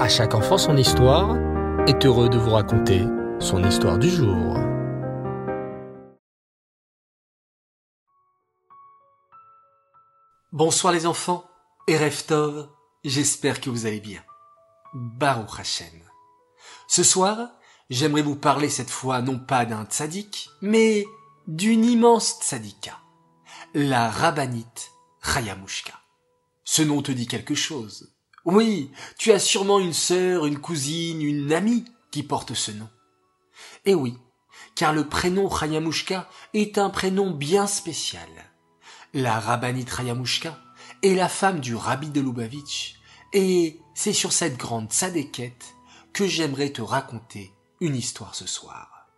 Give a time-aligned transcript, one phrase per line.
[0.00, 1.36] À chaque enfant son histoire
[1.86, 3.04] est heureux de vous raconter
[3.38, 4.56] son histoire du jour.
[10.52, 11.44] Bonsoir les enfants
[11.86, 12.70] et Reftov,
[13.04, 14.22] j'espère que vous allez bien.
[14.94, 16.00] Baruch Hashem.
[16.88, 17.50] Ce soir,
[17.90, 21.04] j'aimerais vous parler cette fois non pas d'un tzaddik, mais
[21.46, 22.96] d'une immense tzadika,
[23.74, 24.92] la rabbinite
[25.22, 25.92] Chayamushka.
[26.64, 28.14] Ce nom te dit quelque chose.
[28.44, 32.88] Oui, tu as sûrement une sœur, une cousine, une amie qui porte ce nom.
[33.84, 34.16] Et oui,
[34.74, 38.28] car le prénom Chayamushka est un prénom bien spécial.
[39.12, 40.58] La rabbinite Chayamushka
[41.02, 42.96] est la femme du rabbi de Lubavitch,
[43.32, 45.74] et c'est sur cette grande sadéquette
[46.12, 49.08] que j'aimerais te raconter une histoire ce soir.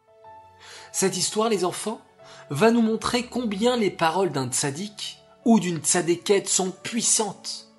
[0.92, 2.00] Cette histoire, les enfants,
[2.50, 7.71] va nous montrer combien les paroles d'un tzaddik ou d'une tzadékette sont puissantes.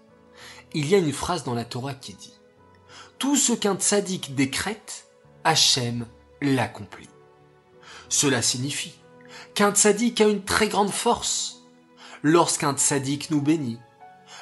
[0.75, 2.33] Il y a une phrase dans la Torah qui dit
[3.19, 5.07] Tout ce qu'un tzaddik décrète,
[5.43, 6.07] Hachem
[6.41, 7.09] l'accomplit.
[8.09, 8.95] Cela signifie
[9.53, 11.63] qu'un tzaddik a une très grande force.
[12.23, 13.77] Lorsqu'un tzaddik nous bénit,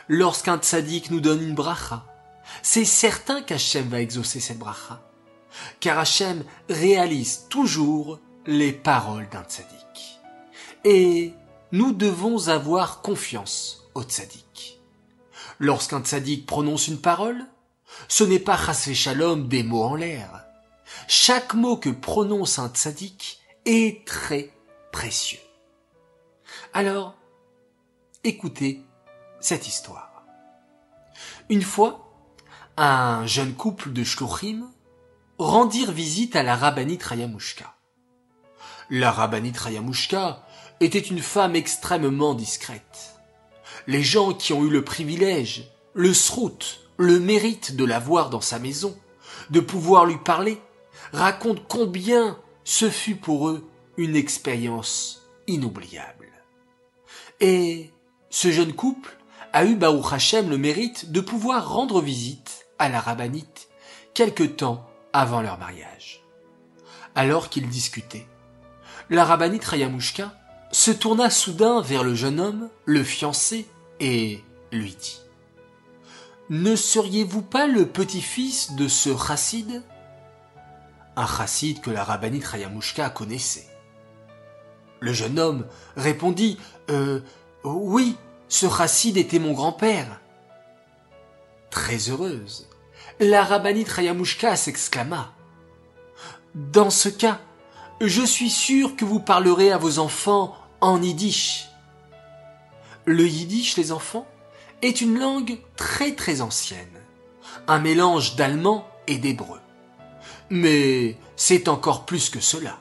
[0.08, 2.06] lorsqu'un tzaddik nous donne une bracha,
[2.62, 5.02] c'est certain qu'Hachem va exaucer cette bracha.
[5.80, 10.20] Car Hachem réalise toujours les paroles d'un tzaddik.
[10.86, 11.34] Et
[11.72, 14.51] nous devons avoir confiance au tzaddik.
[15.62, 17.46] Lorsqu'un tzaddik prononce une parole,
[18.08, 20.44] ce n'est pas chasvé shalom des mots en l'air.
[21.08, 24.52] Chaque mot que prononce un tzaddik est très
[24.92, 25.38] précieux.
[26.74, 27.14] Alors,
[28.24, 28.82] écoutez
[29.40, 30.24] cette histoire.
[31.48, 32.12] Une fois,
[32.76, 34.68] un jeune couple de shluchim
[35.38, 37.76] rendirent visite à la rabbinite Rayamushka.
[38.90, 40.44] La rabbinite Rayamushka
[40.80, 43.11] était une femme extrêmement discrète.
[43.88, 48.42] Les gens qui ont eu le privilège, le srout, le mérite de la voir dans
[48.42, 48.98] sa maison,
[49.50, 50.62] de pouvoir lui parler,
[51.14, 56.30] racontent combien ce fut pour eux une expérience inoubliable.
[57.40, 57.92] Et
[58.30, 59.18] ce jeune couple
[59.54, 63.68] a eu Baruch Hashem le mérite de pouvoir rendre visite à la rabbinite
[64.14, 66.24] quelque temps avant leur mariage.
[67.16, 68.28] Alors qu'ils discutaient,
[69.10, 70.34] la rabbinite Rayamushka
[70.72, 73.68] se tourna soudain vers le jeune homme, le fiancé,
[74.00, 75.22] et lui dit
[76.50, 79.84] Ne seriez-vous pas le petit-fils de ce chassid
[81.16, 83.68] Un chassid que la rabbinite Rayamushka connaissait.
[85.02, 86.58] Le jeune homme répondit
[86.90, 87.22] Euh,
[87.64, 88.16] oui,
[88.48, 90.20] ce chassid était mon grand-père.
[91.70, 92.68] Très heureuse,
[93.20, 95.34] la rabbinite Rayamushka s'exclama
[96.56, 97.40] Dans ce cas,
[98.02, 101.70] je suis sûr que vous parlerez à vos enfants en yiddish.
[103.06, 104.28] Le yiddish, les enfants,
[104.82, 107.02] est une langue très très ancienne,
[107.68, 109.60] un mélange d'allemand et d'hébreu.
[110.50, 112.80] Mais c'est encore plus que cela.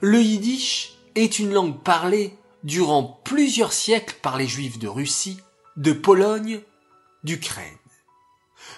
[0.00, 5.38] Le yiddish est une langue parlée durant plusieurs siècles par les juifs de Russie,
[5.76, 6.60] de Pologne,
[7.24, 7.78] d'Ukraine.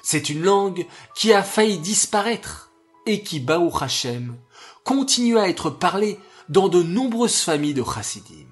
[0.02, 2.70] C'est une langue qui a failli disparaître
[3.06, 4.36] et qui, Baou Hashem,
[4.84, 8.48] continue à être parlée dans de nombreuses familles de chassidim.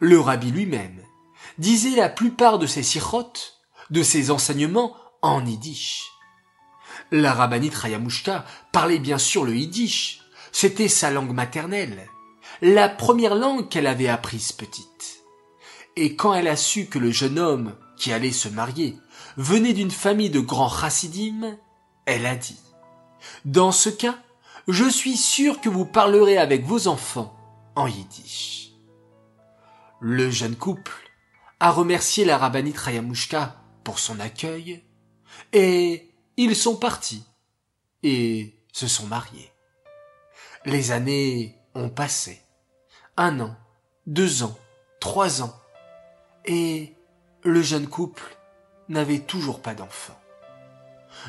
[0.00, 1.02] Le rabbi lui-même
[1.58, 3.60] disait la plupart de ses sirotes,
[3.90, 6.10] de ses enseignements en yiddish.
[7.10, 12.06] La rabbinite Rayamushka parlait bien sûr le yiddish, c'était sa langue maternelle,
[12.60, 15.22] la première langue qu'elle avait apprise petite.
[15.96, 18.96] Et quand elle a su que le jeune homme qui allait se marier
[19.36, 21.56] venait d'une famille de grands chassidim,
[22.06, 22.58] elle a dit,
[23.44, 24.18] dans ce cas,
[24.68, 27.36] je suis sûr que vous parlerez avec vos enfants
[27.74, 28.70] en yiddish.
[30.00, 30.92] Le jeune couple
[31.60, 34.84] a remercié la rabbinite Rayamushka pour son accueil
[35.52, 37.24] et ils sont partis
[38.02, 39.52] et se sont mariés.
[40.64, 42.40] Les années ont passé.
[43.16, 43.56] Un an,
[44.06, 44.56] deux ans,
[45.00, 45.54] trois ans
[46.44, 46.94] et
[47.42, 48.36] le jeune couple
[48.88, 50.18] n'avait toujours pas d'enfant.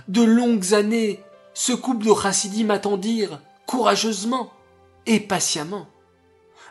[0.07, 1.23] De longues années
[1.53, 4.51] ce couple de chassidim attendirent courageusement
[5.05, 5.87] et patiemment.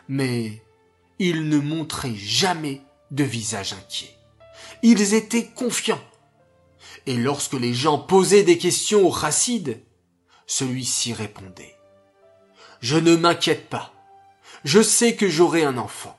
[0.07, 0.61] Mais
[1.19, 2.81] ils ne montraient jamais
[3.11, 4.15] de visage inquiet.
[4.81, 6.03] Ils étaient confiants.
[7.05, 9.81] Et lorsque les gens posaient des questions au chassid,
[10.47, 11.75] celui-ci répondait.
[12.81, 13.93] Je ne m'inquiète pas.
[14.63, 16.17] Je sais que j'aurai un enfant.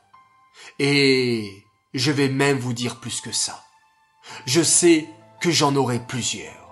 [0.79, 1.51] Et
[1.93, 3.65] je vais même vous dire plus que ça.
[4.47, 5.09] Je sais
[5.41, 6.64] que j'en aurai plusieurs.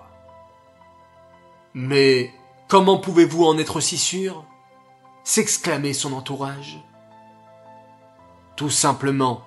[1.73, 2.33] Mais
[2.67, 4.45] comment pouvez-vous en être si sûr?
[5.23, 6.79] S'exclamait son entourage.
[8.55, 9.43] Tout simplement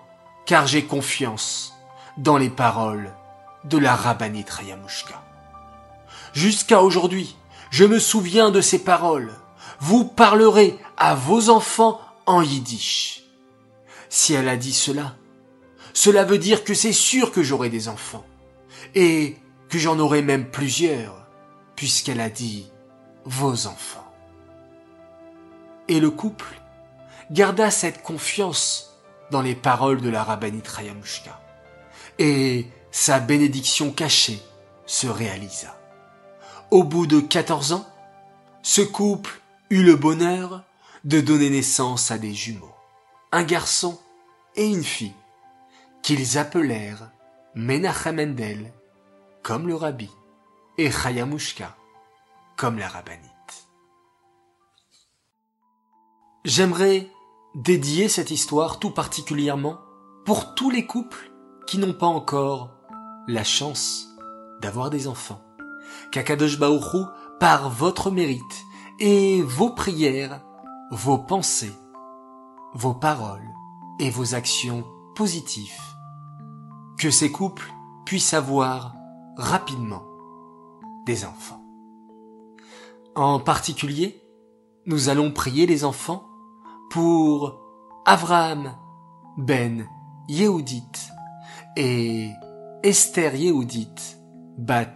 [0.47, 1.75] car j'ai confiance
[2.17, 3.13] dans les paroles
[3.65, 5.23] de la rabbinite Rayamushka.
[6.33, 7.37] Jusqu'à aujourd'hui,
[7.71, 9.33] je me souviens de ces paroles.
[9.81, 13.25] Vous parlerez à vos enfants en yiddish.
[14.09, 15.17] Si elle a dit cela,
[15.93, 18.25] cela veut dire que c'est sûr que j'aurai des enfants.
[18.95, 19.37] Et
[19.69, 21.26] que j'en aurai même plusieurs,
[21.77, 22.71] puisqu'elle a dit
[23.25, 24.13] vos enfants.
[25.89, 26.61] Et le couple
[27.31, 28.97] garda cette confiance
[29.31, 31.41] dans les paroles de la rabbinite Rayamushka.
[32.19, 34.41] Et sa bénédiction cachée
[34.87, 35.77] se réalisa.
[36.71, 37.87] Au bout de 14 ans,
[38.63, 39.41] ce couple
[39.71, 40.65] eut le bonheur
[41.05, 42.75] de donner naissance à des jumeaux,
[43.31, 44.01] un garçon
[44.57, 45.15] et une fille,
[46.03, 47.11] qu'ils appelèrent
[47.55, 48.73] Menachem Mendel,
[49.43, 50.11] comme le rabbi,
[50.79, 51.77] et Chayamushka,
[52.57, 53.27] comme la rabbinite.
[56.45, 57.11] J'aimerais
[57.55, 59.79] dédier cette histoire tout particulièrement
[60.25, 61.31] pour tous les couples
[61.67, 62.71] qui n'ont pas encore
[63.27, 64.07] la chance
[64.61, 65.43] d'avoir des enfants.
[66.13, 67.05] Kakadosh Baoru,
[67.41, 68.65] par votre mérite
[69.01, 70.43] et vos prières,
[70.91, 71.75] vos pensées,
[72.75, 73.49] vos paroles
[73.99, 74.85] et vos actions
[75.15, 75.81] positives,
[76.99, 77.73] que ces couples
[78.05, 78.95] puissent avoir
[79.37, 80.03] rapidement
[81.07, 81.63] des enfants.
[83.15, 84.21] En particulier,
[84.85, 86.29] nous allons prier les enfants
[86.91, 87.61] pour
[88.05, 88.77] Avraham
[89.39, 89.89] ben
[90.29, 91.09] Yehudit
[91.77, 92.31] et
[92.83, 94.17] Esther Yehudit
[94.59, 94.95] bat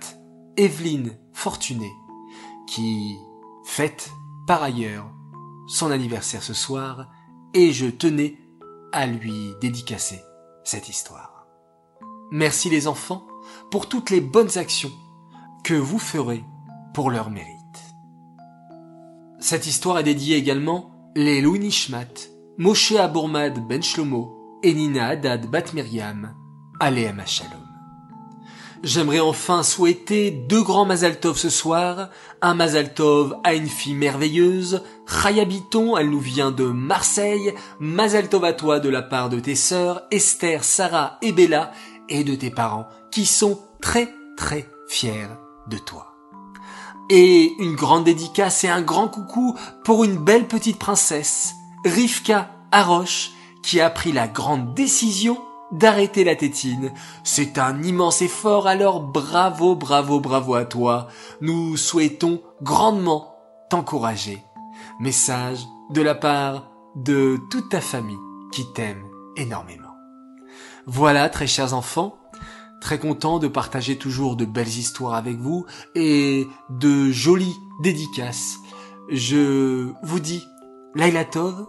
[0.56, 1.90] Evelyne Fortuné
[2.66, 3.16] qui
[3.64, 4.10] fête
[4.46, 5.10] par ailleurs
[5.66, 7.08] son anniversaire ce soir
[7.54, 8.36] et je tenais
[8.92, 10.20] à lui dédicacer
[10.64, 11.46] cette histoire.
[12.30, 13.26] Merci les enfants
[13.70, 14.92] pour toutes les bonnes actions
[15.64, 16.44] que vous ferez
[16.94, 17.60] pour leur mérite.
[19.38, 22.28] Cette histoire est dédiée également les Louis Nishmat,
[22.58, 26.34] Moshe Abourmad Ben Shlomo et Nina Haddad Bat Miriam,
[27.26, 27.70] Shalom.
[28.82, 32.08] J'aimerais enfin souhaiter deux grands Mazaltov ce soir.
[32.40, 34.82] Un Mazaltov à une fille merveilleuse.
[35.06, 37.54] Chayabiton, elle nous vient de Marseille.
[37.78, 41.72] Mazaltov à toi de la part de tes sœurs, Esther, Sarah et Bella,
[42.08, 45.28] et de tes parents, qui sont très très fiers
[45.68, 46.14] de toi.
[47.08, 51.54] Et une grande dédicace et un grand coucou pour une belle petite princesse,
[51.84, 55.38] Rivka Aroche, qui a pris la grande décision
[55.72, 56.92] d'arrêter la tétine.
[57.24, 61.08] C'est un immense effort, alors bravo, bravo, bravo à toi.
[61.40, 63.34] Nous souhaitons grandement
[63.70, 64.42] t'encourager.
[64.98, 68.18] Message de la part de toute ta famille
[68.52, 69.04] qui t'aime
[69.36, 69.94] énormément.
[70.86, 72.16] Voilà, très chers enfants,
[72.80, 78.56] très content de partager toujours de belles histoires avec vous et de jolies dédicaces.
[79.08, 80.44] Je vous dis,
[80.94, 81.66] Laila Tov,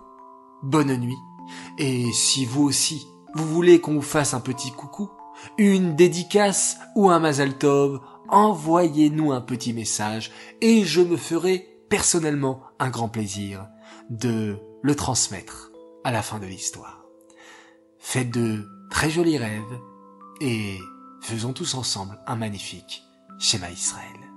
[0.63, 1.17] bonne nuit.
[1.77, 5.09] Et si vous aussi, vous voulez qu'on vous fasse un petit coucou,
[5.57, 7.99] une dédicace ou un Mazal Tov,
[8.29, 10.31] envoyez-nous un petit message
[10.61, 13.67] et je me ferai personnellement un grand plaisir
[14.09, 15.71] de le transmettre
[16.03, 17.05] à la fin de l'histoire.
[17.99, 19.79] Faites de très jolis rêves
[20.39, 20.79] et
[21.21, 23.03] faisons tous ensemble un magnifique
[23.39, 24.30] schéma Israël.